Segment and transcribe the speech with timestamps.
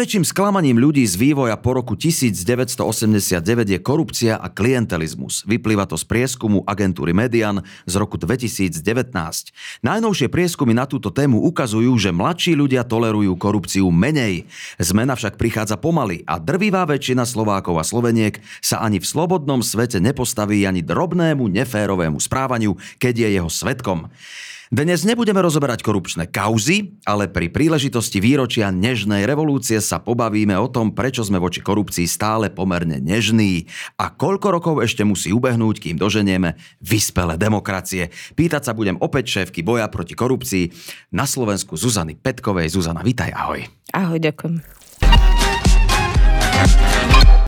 [0.00, 3.36] Najväčším sklamaním ľudí z vývoja po roku 1989
[3.68, 5.44] je korupcia a klientelizmus.
[5.44, 8.80] Vyplýva to z prieskumu agentúry Median z roku 2019.
[9.84, 14.48] Najnovšie prieskumy na túto tému ukazujú, že mladší ľudia tolerujú korupciu menej.
[14.80, 20.00] Zmena však prichádza pomaly a drvivá väčšina Slovákov a Sloveniek sa ani v slobodnom svete
[20.00, 24.08] nepostaví ani drobnému neférovému správaniu, keď je jeho svetkom.
[24.70, 30.94] Dnes nebudeme rozoberať korupčné kauzy, ale pri príležitosti výročia Nežnej revolúcie sa pobavíme o tom,
[30.94, 33.66] prečo sme voči korupcii stále pomerne nežní
[33.98, 38.14] a koľko rokov ešte musí ubehnúť, kým doženieme vyspelé demokracie.
[38.38, 40.70] Pýtať sa budem opäť šéfky boja proti korupcii
[41.10, 42.70] na Slovensku Zuzany Petkovej.
[42.70, 43.66] Zuzana, vítaj, ahoj.
[43.90, 44.79] Ahoj, ďakujem.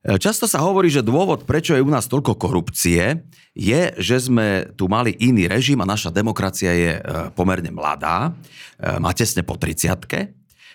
[0.03, 3.23] Často sa hovorí, že dôvod, prečo je u nás toľko korupcie,
[3.55, 7.01] je, že sme tu mali iný režim a naša demokracia je e,
[7.39, 8.35] pomerne mladá,
[8.83, 9.95] e, má tesne po 30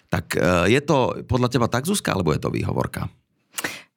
[0.08, 3.12] Tak e, je to podľa teba tak, Zuzka, alebo je to výhovorka?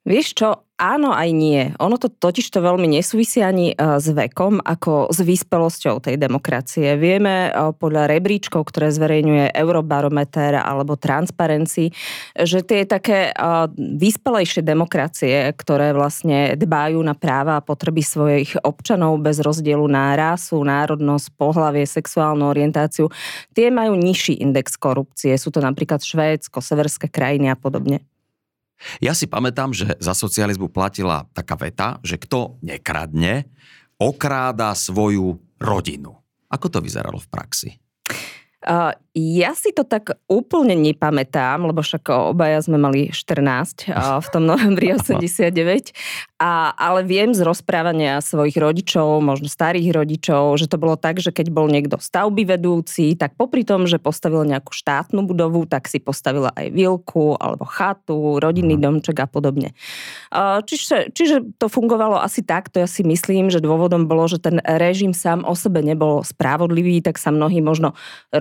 [0.00, 1.76] Vieš čo, áno aj nie.
[1.76, 6.96] Ono to totiž to veľmi nesúvisí ani e, s vekom, ako s vyspelosťou tej demokracie.
[6.96, 11.92] Vieme e, podľa rebríčkov, ktoré zverejňuje Eurobarometer alebo Transparency,
[12.32, 13.32] že tie také e,
[13.76, 20.64] vyspelejšie demokracie, ktoré vlastne dbajú na práva a potreby svojich občanov bez rozdielu na rásu,
[20.64, 23.12] národnosť, pohlavie, sexuálnu orientáciu,
[23.52, 25.36] tie majú nižší index korupcie.
[25.36, 28.09] Sú to napríklad Švédsko, severské krajiny a podobne.
[28.98, 33.48] Ja si pamätám, že za socializmu platila taká veta, že kto nekradne,
[34.00, 36.16] okráda svoju rodinu.
[36.48, 37.70] Ako to vyzeralo v praxi?
[38.61, 44.28] Uh, ja si to tak úplne nepamätám, lebo však obaja sme mali 14 uh, v
[44.30, 45.97] tom novembri 89,
[46.39, 51.33] a, ale viem z rozprávania svojich rodičov, možno starých rodičov, že to bolo tak, že
[51.33, 55.97] keď bol niekto stavby vedúci, tak popri tom, že postavil nejakú štátnu budovu, tak si
[55.97, 58.82] postavila aj vilku alebo chatu, rodinný mhm.
[58.84, 59.72] domček a podobne.
[60.28, 64.60] Uh, čiže, čiže to fungovalo asi takto, ja si myslím, že dôvodom bolo, že ten
[64.62, 67.97] režim sám o sebe nebol spravodlivý, tak sa mnohí možno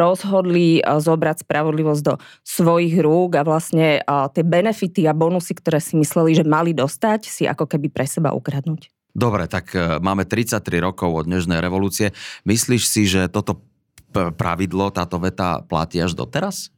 [0.09, 5.77] rozhodli eh, zobrať spravodlivosť do svojich rúk a vlastne eh, tie benefity a bonusy, ktoré
[5.77, 8.89] si mysleli, že mali dostať, si ako keby pre seba ukradnúť.
[9.13, 12.11] Dobre, tak eh, máme 33 rokov od Nežnej revolúcie.
[12.49, 13.61] Myslíš si, že toto
[14.09, 16.73] pravidlo, táto veta platí až doteraz?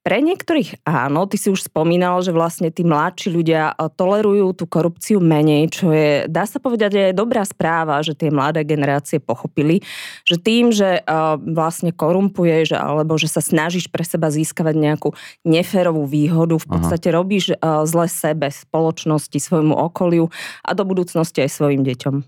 [0.00, 4.64] Pre niektorých áno, ty si už spomínal, že vlastne tí mladší ľudia eh, tolerujú tú
[4.64, 9.84] korupciu menej, čo je, dá sa povedať, je dobrá správa, že tie mladé generácie pochopili,
[10.24, 15.12] že tým, že uh, vlastne korumpuješ alebo že sa snažíš pre seba získavať nejakú
[15.44, 17.16] neférovú výhodu, v podstate Aha.
[17.20, 20.32] robíš uh, zle sebe, spoločnosti, svojmu okoliu
[20.64, 22.24] a do budúcnosti aj svojim deťom.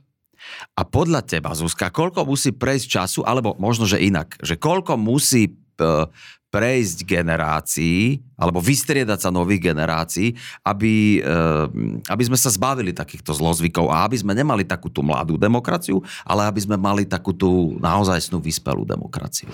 [0.77, 5.55] A podľa teba, Zuzka, koľko musí prejsť času, alebo možno, že inak, že koľko musí
[6.53, 11.67] prejsť generácií, alebo vystriedať sa nových generácií, aby, eh,
[12.13, 16.45] aby sme sa zbavili takýchto zlozvykov a aby sme nemali takú tú mladú demokraciu, ale
[16.45, 19.49] aby sme mali takú tú naozajstnú vyspelú demokraciu.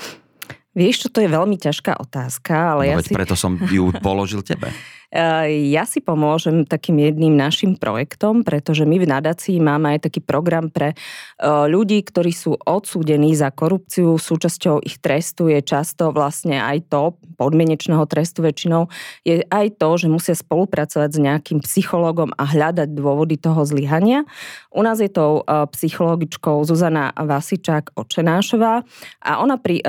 [0.74, 3.14] Vieš, čo to je veľmi ťažká otázka, ale no, ja si...
[3.14, 4.74] preto som ju položil tebe.
[5.08, 10.20] Eh, ja si pomôžem takým jedným našim projektom, pretože my v nadácii máme aj taký
[10.20, 14.20] program pre eh, ľudí, ktorí sú odsúdení za korupciu.
[14.20, 18.92] Súčasťou ich trestu je často vlastne aj to, podmienečného trestu väčšinou,
[19.24, 24.28] je aj to, že musia spolupracovať s nejakým psychologom a hľadať dôvody toho zlyhania.
[24.76, 28.84] U nás je to eh, psychologičkou Zuzana Vasičák Očenášová
[29.24, 29.80] a ona pri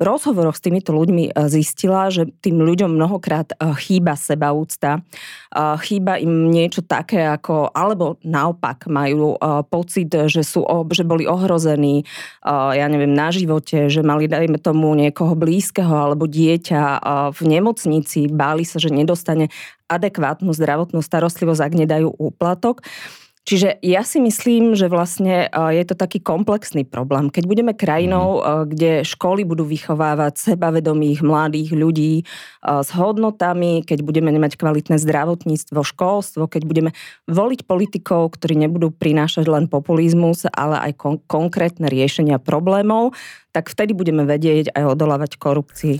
[0.00, 5.00] rozhovoroch s týmito ľuďmi zistila, že tým ľuďom mnohokrát chýba seba úcta.
[5.56, 9.40] Chýba im niečo také ako, alebo naopak majú
[9.72, 10.62] pocit, že, sú,
[10.92, 12.04] že boli ohrození,
[12.44, 16.82] ja neviem, na živote, že mali, dajme tomu, niekoho blízkeho alebo dieťa
[17.32, 19.48] v nemocnici, báli sa, že nedostane
[19.90, 22.84] adekvátnu zdravotnú starostlivosť, ak nedajú úplatok.
[23.40, 27.32] Čiže ja si myslím, že vlastne je to taký komplexný problém.
[27.32, 28.44] Keď budeme krajinou, mhm.
[28.68, 32.14] kde školy budú vychovávať sebavedomých mladých ľudí
[32.60, 36.90] s hodnotami, keď budeme nemať kvalitné zdravotníctvo, školstvo, keď budeme
[37.26, 43.16] voliť politikov, ktorí nebudú prinášať len populizmus, ale aj kon- konkrétne riešenia problémov,
[43.50, 45.96] tak vtedy budeme vedieť aj odolávať korupcii.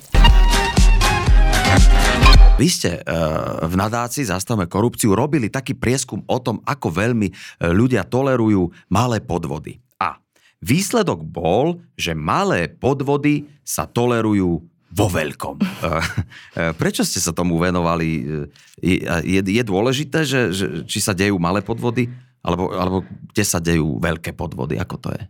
[2.60, 3.02] Vy ste e,
[3.64, 7.34] v nadácii Zastavme korupciu robili taký prieskum o tom, ako veľmi e,
[7.72, 9.80] ľudia tolerujú malé podvody.
[9.96, 10.20] A
[10.60, 14.60] výsledok bol, že malé podvody sa tolerujú
[14.92, 15.56] vo veľkom.
[15.56, 18.26] E, prečo ste sa tomu venovali?
[18.82, 22.12] Je, je dôležité, že, že, či sa dejú malé podvody,
[22.44, 22.98] alebo, alebo
[23.32, 24.76] kde sa dejú veľké podvody?
[24.76, 25.22] Ako to je?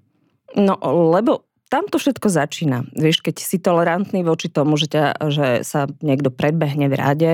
[0.58, 0.74] No,
[1.14, 2.82] lebo tam to všetko začína.
[2.98, 7.32] Vieš, keď si tolerantný voči tomu, že, ťa, že sa niekto predbehne v rade,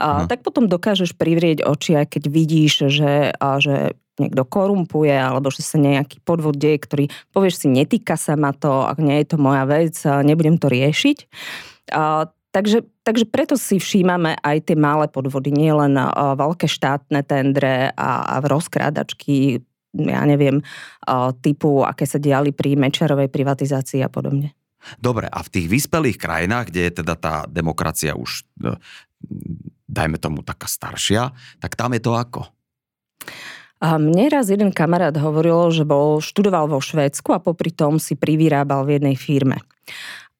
[0.00, 5.52] a, tak potom dokážeš privrieť oči, aj keď vidíš, že, a, že niekto korumpuje, alebo
[5.52, 7.04] že sa nejaký podvod deje, ktorý
[7.36, 11.18] povieš si, netýka sa ma to, ak nie je to moja vec, nebudem to riešiť.
[11.92, 17.26] A, Takže, takže preto si všímame aj tie malé podvody, nie len uh, veľké štátne
[17.26, 19.58] tendre a, a rozkrádačky,
[19.94, 24.52] ja neviem, uh, typu, aké sa diali pri Mečarovej privatizácii a podobne.
[25.00, 28.76] Dobre, a v tých vyspelých krajinách, kde je teda tá demokracia už, e,
[29.88, 32.44] dajme tomu, taká staršia, tak tam je to ako?
[33.84, 38.16] A mne raz jeden kamarát hovoril, že bol, študoval vo Švédsku a popri tom si
[38.16, 39.60] privyrábal v jednej firme.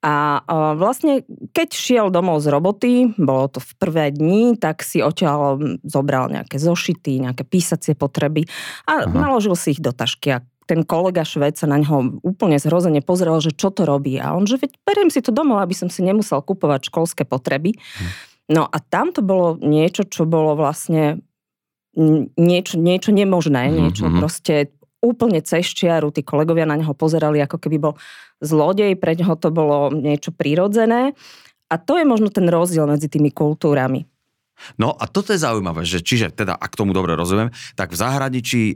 [0.05, 0.45] A
[0.77, 6.29] vlastne, keď šiel domov z roboty, bolo to v prvé dni, tak si odtiaľ zobral
[6.29, 8.45] nejaké zošity, nejaké písacie potreby
[8.85, 9.09] a Aha.
[9.09, 10.37] naložil si ich do tašky.
[10.37, 14.21] A ten kolega šved sa na ňo úplne zhrozene pozrel, že čo to robí.
[14.21, 17.73] A on, že veď beriem si to domov, aby som si nemusel kupovať školské potreby.
[17.73, 18.09] Hm.
[18.45, 21.17] No a tam to bolo niečo, čo bolo vlastne
[22.35, 24.19] niečo, niečo nemožné, niečo mm-hmm.
[24.19, 24.74] proste
[25.05, 26.09] úplne cez čiaru.
[26.09, 27.93] Tí kolegovia na neho pozerali, ako keby bol
[28.41, 31.13] zlodej, pre neho to bolo niečo prirodzené.
[31.69, 34.05] A to je možno ten rozdiel medzi tými kultúrami.
[34.79, 38.63] No a toto je zaujímavé, že čiže teda, ak tomu dobre rozumiem, tak v zahraničí
[38.71, 38.75] e,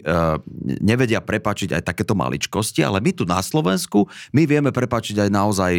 [0.84, 4.06] nevedia prepačiť aj takéto maličkosti, ale my tu na Slovensku,
[4.36, 5.74] my vieme prepačiť aj naozaj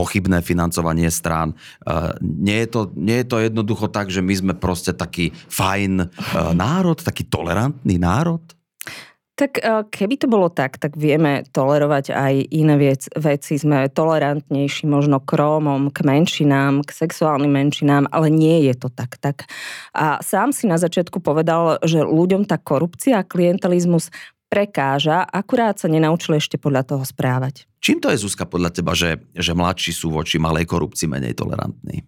[0.00, 1.52] pochybné financovanie strán.
[1.52, 5.92] E, nie, je to, nie je to jednoducho tak, že my sme proste taký fajn
[6.00, 6.06] e,
[6.56, 8.42] národ, taký tolerantný národ?
[9.32, 13.56] Tak e, keby to bolo tak, tak vieme tolerovať aj iné vec, veci.
[13.56, 19.16] Sme tolerantnejší možno k Rómom, k menšinám, k sexuálnym menšinám, ale nie je to tak.
[19.16, 19.48] tak.
[19.96, 24.12] A sám si na začiatku povedal, že ľuďom tá korupcia a klientelizmus
[24.52, 27.71] prekáža, akurát sa nenaučili ešte podľa toho správať.
[27.82, 32.06] Čím to je, Zuzka, podľa teba, že, že mladší sú voči malej korupcii menej tolerantní?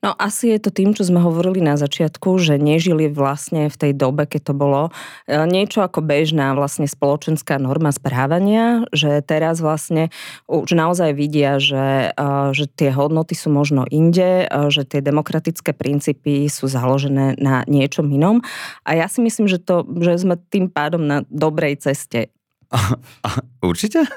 [0.00, 3.92] No asi je to tým, čo sme hovorili na začiatku, že nežili vlastne v tej
[3.92, 10.08] dobe, keď to bolo e, niečo ako bežná vlastne spoločenská norma správania, že teraz vlastne
[10.48, 15.76] už naozaj vidia, že, e, že tie hodnoty sú možno inde, e, že tie demokratické
[15.76, 18.40] princípy sú založené na niečom inom.
[18.88, 22.32] A ja si myslím, že, to, že sme tým pádom na dobrej ceste.
[23.60, 24.08] Určite?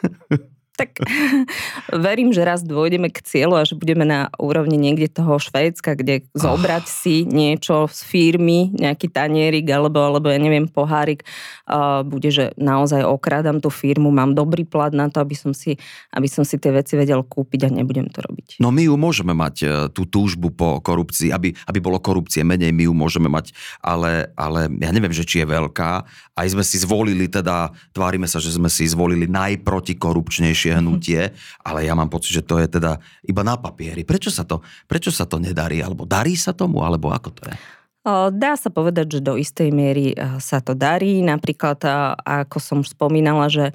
[0.76, 1.00] Tak
[2.06, 6.28] verím, že raz dôjdeme k cieľu a že budeme na úrovni niekde toho Švédska, kde
[6.36, 6.92] zobrať oh.
[6.92, 11.24] si niečo z firmy, nejaký tanierik alebo, alebo ja neviem, pohárik,
[11.72, 15.80] uh, bude, že naozaj okrádam tú firmu, mám dobrý plat na to, aby som si,
[16.12, 18.60] aby som si tie veci vedel kúpiť a nebudem to robiť.
[18.60, 22.76] No my ju môžeme mať, e, tú túžbu po korupcii, aby, aby bolo korupcie menej,
[22.76, 25.92] my ju môžeme mať, ale, ale ja neviem, že či je veľká.
[26.36, 31.22] Aj sme si zvolili teda, tvárime sa, že sme si zvolili najprotikorupčnejšie najväčšie hnutie,
[31.62, 34.02] ale ja mám pocit, že to je teda iba na papieri.
[34.02, 35.82] Prečo sa to, prečo sa to nedarí?
[35.82, 36.82] Alebo darí sa tomu?
[36.82, 37.56] Alebo ako to je?
[38.06, 41.26] Dá sa povedať, že do istej miery sa to darí.
[41.26, 41.82] Napríklad,
[42.22, 43.74] ako som už spomínala, že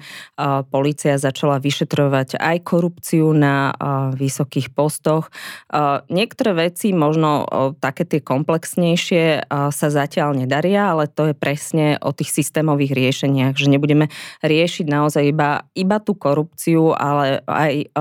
[0.71, 3.75] policia začala vyšetrovať aj korupciu na
[4.15, 5.27] vysokých postoch.
[6.07, 7.43] Niektoré veci, možno
[7.83, 13.67] také tie komplexnejšie, sa zatiaľ nedaria, ale to je presne o tých systémových riešeniach, že
[13.67, 14.07] nebudeme
[14.47, 17.91] riešiť naozaj iba, iba tú korupciu, ale aj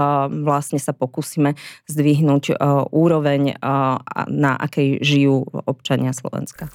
[0.47, 1.59] vlastne sa pokúsime
[1.91, 2.55] zdvihnúť
[2.95, 3.59] úroveň,
[4.31, 6.69] na akej žijú občania Slovenska.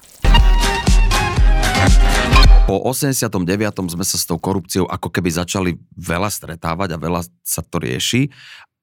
[2.66, 3.94] Po 89.
[3.94, 8.26] sme sa s tou korupciou ako keby začali veľa stretávať a veľa sa to rieši.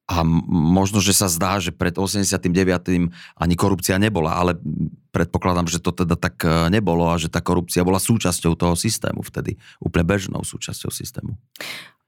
[0.08, 2.48] A možno, že sa zdá, že pred 89.
[3.40, 4.60] ani korupcia nebola, ale
[5.16, 9.24] predpokladám, že to teda tak e, nebolo a že tá korupcia bola súčasťou toho systému
[9.24, 11.40] vtedy, úplne bežnou súčasťou systému.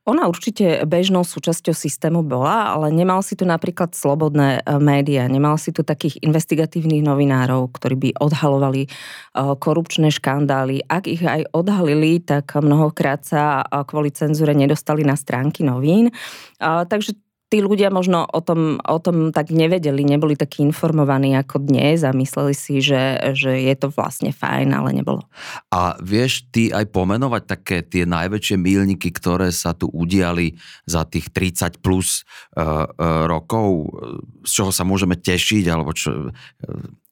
[0.05, 5.57] Ona určite bežnou súčasťou systému bola, ale nemal si tu napríklad slobodné e, médiá, nemal
[5.57, 8.89] si tu takých investigatívnych novinárov, ktorí by odhalovali e,
[9.33, 10.85] korupčné škandály.
[10.85, 16.13] Ak ich aj odhalili, tak mnohokrát sa e, kvôli cenzúre nedostali na stránky novín.
[16.61, 22.01] Takže tí ľudia možno o tom, o tom tak nevedeli, neboli takí informovaní ako dnes
[22.01, 25.21] a mysleli si, že, že je to vlastne fajn, ale nebolo.
[25.69, 30.57] A vieš ty aj pomenovať také tie najväčšie mílniky, ktoré sa tu udiali
[30.89, 32.25] za tých 30 plus
[32.57, 33.93] uh, uh, rokov,
[34.41, 36.33] z čoho sa môžeme tešiť alebo čo,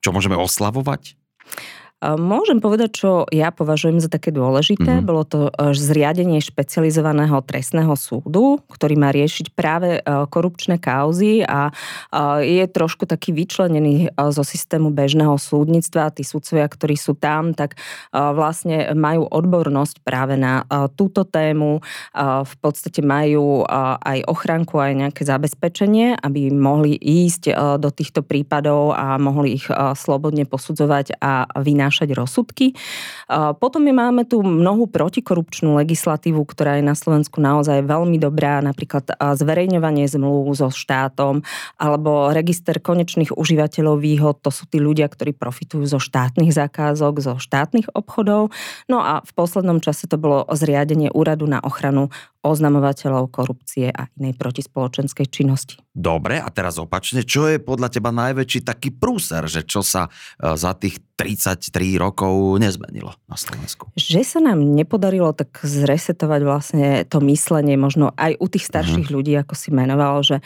[0.01, 1.15] čo môžeme oslavovať?
[2.03, 4.99] Môžem povedať, čo ja považujem za také dôležité.
[4.99, 5.07] Mm-hmm.
[5.07, 11.71] Bolo to zriadenie špecializovaného trestného súdu, ktorý má riešiť práve korupčné kauzy a
[12.43, 16.11] je trošku taký vyčlenený zo systému bežného súdnictva.
[16.11, 17.79] Tí súdcovia, ktorí sú tam, tak
[18.11, 20.67] vlastne majú odbornosť práve na
[20.99, 21.79] túto tému.
[22.43, 23.63] V podstate majú
[24.03, 30.43] aj ochranku, aj nejaké zabezpečenie, aby mohli ísť do týchto prípadov a mohli ich slobodne
[30.43, 32.73] posudzovať a vynášať rozsudky.
[33.61, 39.13] Potom my máme tu mnohú protikorupčnú legislatívu, ktorá je na Slovensku naozaj veľmi dobrá, napríklad
[39.13, 41.45] zverejňovanie zmluv so štátom
[41.77, 47.33] alebo register konečných užívateľov výhod, to sú tí ľudia, ktorí profitujú zo štátnych zákazok, zo
[47.37, 48.49] štátnych obchodov.
[48.87, 52.09] No a v poslednom čase to bolo zriadenie úradu na ochranu
[52.43, 55.79] oznamovateľov korupcie a inej protispoločenskej činnosti.
[55.95, 60.51] Dobre, a teraz opačne, čo je podľa teba najväčší taký prúser, že čo sa e,
[60.59, 63.93] za tých 33 rokov nezmenilo na Slovensku?
[63.93, 69.17] Že sa nám nepodarilo tak zresetovať vlastne to myslenie možno aj u tých starších uh-huh.
[69.21, 70.41] ľudí, ako si menoval, že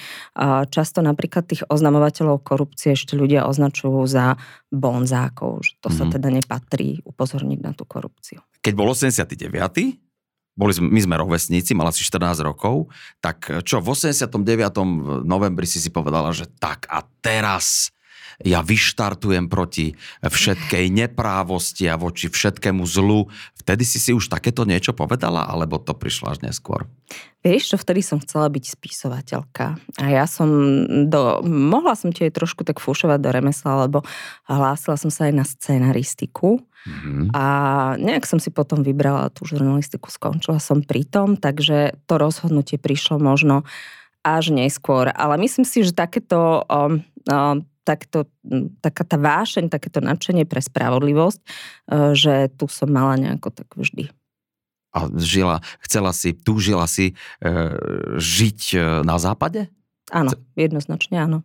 [0.69, 4.35] často napríklad tých oznamovateľov korupcie ešte ľudia označujú za
[4.67, 5.97] bonzákov, že to uh-huh.
[5.97, 6.11] sa mhm.
[6.19, 8.43] teda nepatrí upozorniť na tú korupciu.
[8.59, 10.07] Keď bol 89
[10.57, 12.89] boli sme, my sme rovesníci, mala si 14 rokov,
[13.21, 14.25] tak čo, v 89.
[15.21, 17.93] novembri si si povedala, že tak a teraz
[18.45, 23.33] ja vyštartujem proti všetkej neprávosti a voči všetkému zlu.
[23.57, 26.85] Vtedy si si už takéto niečo povedala, alebo to prišlo až neskôr?
[27.41, 29.81] Vieš čo, vtedy som chcela byť spisovateľka.
[29.97, 30.49] A ja som
[31.09, 34.05] do, mohla som ti aj trošku tak fúšovať do remesla, lebo
[34.45, 36.61] hlásila som sa aj na scenaristiku.
[36.87, 37.33] Mm-hmm.
[37.35, 37.45] A
[37.99, 43.17] nejak som si potom vybrala tú žurnalistiku, skončila som pri tom, takže to rozhodnutie prišlo
[43.17, 43.65] možno
[44.23, 45.09] až neskôr.
[45.11, 48.27] Ale myslím si, že takéto, um, um, takéto,
[48.83, 54.11] taká tá vášeň, takéto nadšenie pre spravodlivosť, uh, že tu som mala nejako tak vždy.
[54.97, 57.53] A žila, chcela si, túžila si e,
[58.17, 59.69] žiť e, na západe?
[60.09, 61.37] Áno, jednoznačne áno.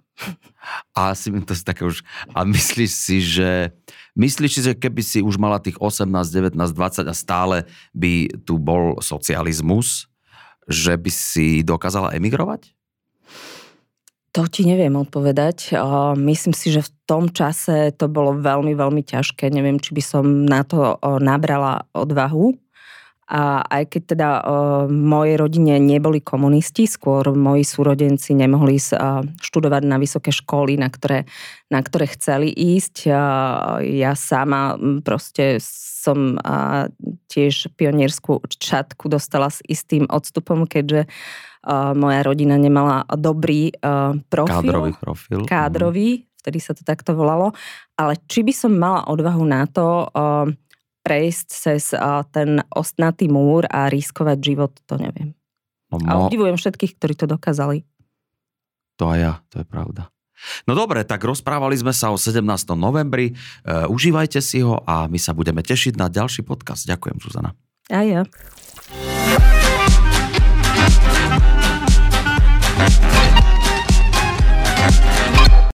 [0.94, 3.74] A si to si také už, a myslíš si, že
[4.14, 7.56] myslíš si, že keby si už mala tých 18, 19, 20 a stále
[7.90, 10.06] by tu bol socializmus,
[10.70, 12.70] že by si dokázala emigrovať?
[14.32, 15.76] To ti neviem odpovedať.
[16.16, 19.52] Myslím si, že v tom čase to bolo veľmi, veľmi ťažké.
[19.52, 22.56] Neviem, či by som na to nabrala odvahu.
[23.32, 24.28] A aj keď teda
[24.84, 28.76] v mojej rodine neboli komunisti, skôr moji súrodenci nemohli
[29.40, 31.24] študovať na vysoké školy, na ktoré,
[31.72, 33.08] na ktoré chceli ísť.
[33.80, 36.36] Ja sama proste som
[37.32, 41.08] tiež pionierskú čatku dostala s istým odstupom, keďže
[41.96, 43.72] moja rodina nemala dobrý
[44.28, 44.60] profil.
[44.60, 45.40] Kádrový profil.
[45.48, 47.56] Kádrový, vtedy sa to takto volalo.
[47.96, 50.12] Ale či by som mala odvahu na to...
[51.02, 51.82] Prejsť cez
[52.30, 55.34] ten ostnatý múr a riskovať život, to neviem.
[55.92, 57.84] No, a obdivujem všetkých, ktorí to dokázali.
[58.96, 60.08] To aj ja, to je pravda.
[60.66, 62.42] No dobre, tak rozprávali sme sa o 17.
[62.74, 63.30] novembri.
[63.30, 63.34] E,
[63.86, 66.86] užívajte si ho a my sa budeme tešiť na ďalší podcast.
[66.86, 67.54] Ďakujem, Zuzana.
[67.90, 68.22] A ja.